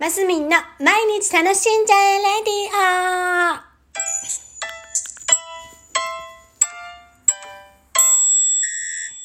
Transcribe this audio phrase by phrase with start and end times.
[0.00, 2.74] マスミンの毎日楽しんじゃえレディ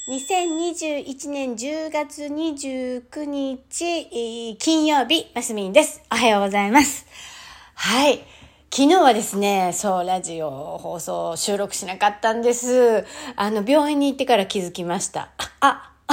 [0.09, 6.01] オ2021年10月29日、金曜日、マスミンです。
[6.11, 7.05] おはようございます。
[7.75, 8.23] はい。
[8.71, 13.05] 昨日はですね、そう、ラジオ放送収録しなかったんです。
[13.35, 15.29] あの、病院に行ってから気づきました。
[15.59, 16.09] あ、あ、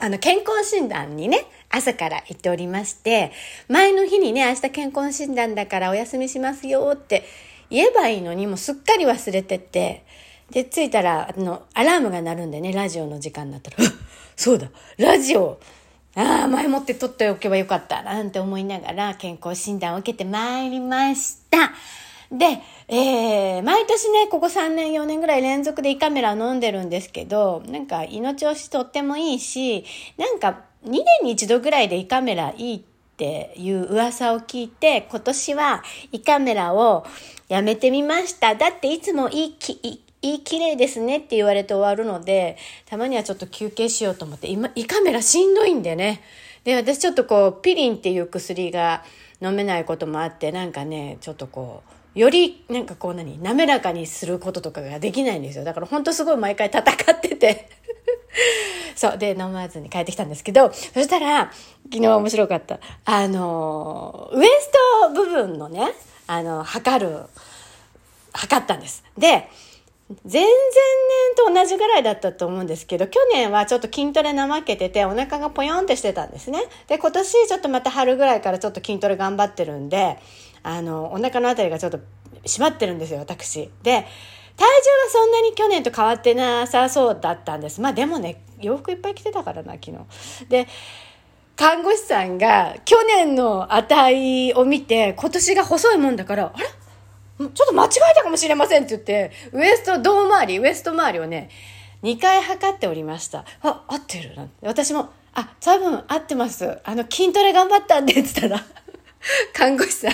[0.00, 1.44] あの、健康診断にね、
[1.76, 3.32] 朝から行っておりまして、
[3.68, 7.24] 前の日にね、明日健康診断だからお休みしますよって
[7.70, 10.04] 言えばいいのに、もうすっかり忘れてて、
[10.50, 13.76] で、着いたら、あの、アラームが鳴るんでね、ラジオの時間になったら、
[14.36, 15.58] そうだ、ラジオ
[16.16, 21.72] ああ、前もって撮っておけばよかった、なんて思いながら健康診断を受けてまいりました。
[22.30, 29.84] で、えー、毎年ね、ここ3年、4年ぐらい連続で胃カメラ飲んでるんですけど、なんか胃の調子とってもいいし、
[30.16, 32.80] なんか2年に一度ぐらいで胃カメラいいっ
[33.16, 37.06] ていう噂を聞いて、今年は胃カメラを
[37.48, 38.54] やめてみました。
[38.54, 46.22] だっていつもいいき、いいい綺麗ですねって言われて終わるので、たまにはちょっと休憩しようと思って、今、胃カメラしんどいんでね。
[46.64, 49.04] で、私ちょっとこう、ピリンっていう薬が
[49.42, 51.82] 飲めないこともあって、なんかね、ちょっとこ
[52.14, 55.64] う、より、なんかこう何、滑らかにすることとかができないんですよ。
[55.64, 57.68] だから本当すごい毎回戦ってて。
[58.94, 59.18] そう。
[59.18, 61.52] で、飲まずに帰ってきたんですけど、そしたら、
[61.84, 62.78] 昨日面白かった。
[63.04, 64.70] あの、ウエス
[65.04, 65.92] ト部分のね、
[66.26, 67.20] あの、測る、
[68.32, 69.04] 測ったんです。
[69.16, 69.48] で、
[70.30, 70.48] 前々
[71.44, 76.62] 年と同じぐらいだったと思うんですけど、去年はちょっと筋トレ怠けてて、お腹がぽよんってしてたんですね。
[76.88, 80.18] で、今年ちょっとまた春ぐらいからちょっと筋トレ頑張ってるんで、
[80.62, 82.00] あの、お腹のあたりがちょっと
[82.44, 83.70] 締まってるんですよ、私。
[83.82, 84.06] で、
[84.56, 87.80] 体重はそんなに去年と変わってなさそうだったんです。
[87.80, 90.46] まあでもね、洋服いっぱい着てたからな、昨日。
[90.48, 90.68] で、
[91.56, 96.66] 看護師さんが去年の値を見て、今年が細いもんだから、あれ？
[97.38, 101.50] ちょっと間違えたかもしれませんって言って、ウエスト胴回り、ウエスト周りをね、
[102.02, 103.44] 2回測っておりました。
[103.62, 104.36] あ、合ってる？
[104.36, 104.54] なんて。
[104.66, 106.78] 私も、あ、多分合ってます。
[106.84, 108.64] あの、筋トレ頑張ったんで、って言ったら、
[109.52, 110.12] 看護師さん、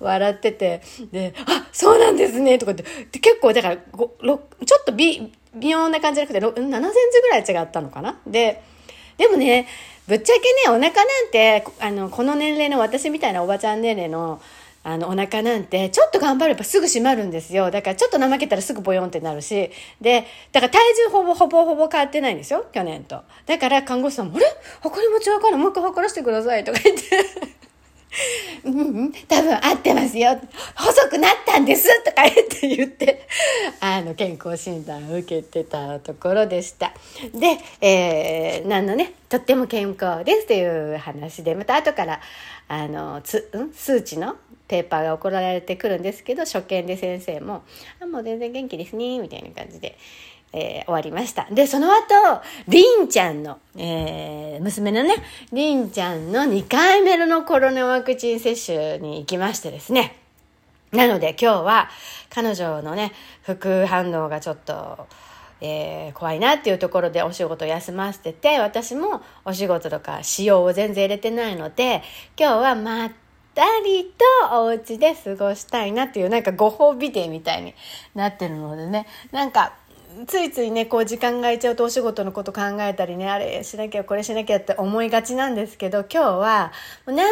[0.00, 0.82] 笑ってて、
[1.12, 8.18] で、あ、そうなんですね、とかって、で結構、だから、ごろちょっと微、微妙な感じじゃなくて、7センチぐらい違ったのかな？
[8.26, 8.62] で、
[9.16, 9.66] でもね、
[10.06, 14.40] ぶっちゃけね、お腹なんて、あの、この年齢の私みたいなおばちゃん年齢の、
[14.84, 17.72] あの、お腹なんて、ちょっと頑張ればすぐ閉まるんですよ。
[17.72, 19.70] だから、ちょっと怠けたらすぐボヨンってなるし。
[20.00, 22.66] で、だから体重ほぼほぼほぼ変わってないんですよ。
[22.72, 23.22] 去年と。
[23.46, 24.46] だから、看護師さんも、あれ？
[24.82, 25.56] 測り持ちわかる？
[25.56, 26.62] もう一回測らせてください。
[26.62, 27.02] とか言って。
[28.64, 30.38] うん、多分合ってますよ。
[30.74, 33.26] 細くなったんですとか言って言って、
[33.80, 36.92] あの、健康診断を受けてたところでした。
[37.34, 42.20] で、えー、何のね、とっても健康ですという話で、また後から、
[42.68, 44.36] あの、つ、ん数値の
[44.68, 47.62] ペーパーが送られてくるんですけど、初見で先生も、
[48.00, 49.96] あ、もう全然元気ですね、みたいな感じで、
[50.52, 51.46] えー終わりました。
[51.50, 52.02] で、その後、
[52.68, 55.16] りんちゃんの、えー娘のね、
[55.52, 60.16] りんちゃんの2回目のコロナワクチン接種に行きましてですね。
[60.92, 61.90] なので今日は
[62.30, 63.12] 彼女のね、
[63.42, 65.06] 副反応がちょっと、
[65.60, 72.02] えー怖いなっていうところでお仕事休ませてて、私もお仕事とか仕様を全然入れてないので、
[72.38, 73.12] 今日はまっ
[73.54, 74.12] たり
[74.50, 77.74] とお家で過ごしたいなっていうなんかご褒美デーみたいに
[78.14, 79.74] なってるのでね、なんか
[80.26, 86.72] ついついねこう時間が空いちゃうとお仕事のこと考えたりねあれしなきゃこれしなきゃって思いがちなんですけど今日は
[87.06, 87.26] もう何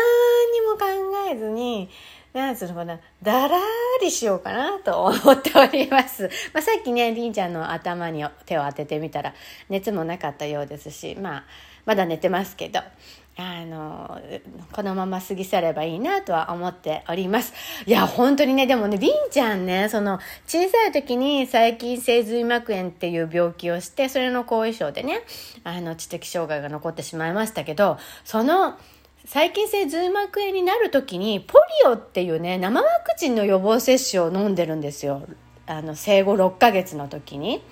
[0.53, 0.87] にも考
[1.31, 1.89] えずに
[2.35, 3.61] なんつうのかなだらー
[4.03, 9.35] りしようかなと思っております、 まあ、さっきねりんちゃんの頭に手を当ててみたら
[9.69, 11.45] 熱もなかったようですしまあ
[11.87, 12.81] まだ寝てますけど。
[13.37, 14.21] あの、
[14.73, 17.53] このまま過ぎ去ればいいなとは思っております。
[17.85, 25.23] いや、本当にね、でもね、りんちゃんね、その、小さい時に細菌性髄膜炎っていう病気をして、それの後遺症でね、
[25.65, 28.77] あの、知的障害が残ってしまいましたけど、その、
[29.27, 35.23] 細菌性髄膜炎になる時に、ポリオっていうね、生ワクチンの予防接種を飲んでるんですよ。
[35.67, 37.63] あの、生後6ヶ月の時に。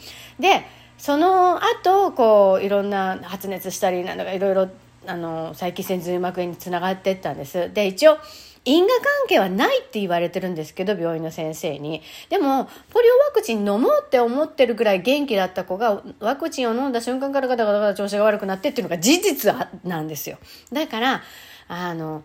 [0.41, 0.65] で、
[0.97, 4.69] その後、こう、いろんな発熱したり、なんだかいろいろ、
[5.07, 7.73] あの、細菌性髄膜炎につながっていったんです。
[7.73, 8.19] で、一応、
[8.65, 12.01] 因果関係はないって言われてるんですけど、病院の先生に。
[12.29, 19.53] でも、ポリオワクチン飲もうって思ってるぐらい元気だった子が、ワクチンを飲んだ瞬間からガタガタガタ調子が悪くなってっていうのが事実
[19.83, 20.39] なんですよ。
[20.73, 21.23] だから、
[21.67, 22.23] あの、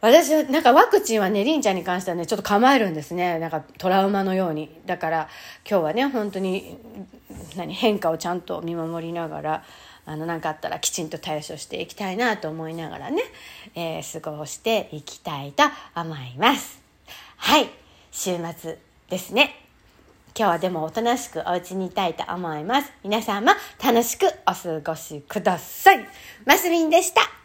[0.00, 3.40] 私は、なんかワクチンはね、りんちゃんに関してはね、ちょっと構えるんですね。
[3.40, 4.70] なんかトラウマのように。
[4.86, 5.28] だから、
[5.68, 6.78] 今日はね、本当に、
[7.56, 9.64] 何、変化をちゃんと見守りながら、
[10.08, 13.22] あの、なんかあったらきちんと対処していきたいなと思いながらね、
[13.74, 15.64] えー、過ごしていきたいと
[15.94, 16.80] 思います。
[17.36, 17.68] はい、
[18.10, 18.78] 週末
[19.10, 19.54] ですね。
[20.34, 22.92] 今日はでもおとなしくお家にいたいと思います。
[23.04, 26.06] 皆様楽しくお過ごしください。
[26.46, 27.37] マスミンでした。